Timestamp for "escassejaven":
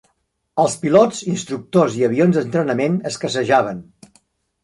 3.13-3.85